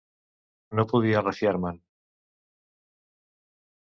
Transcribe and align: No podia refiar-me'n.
No 0.79 0.85
podia 0.93 1.21
refiar-me'n. 1.25 1.77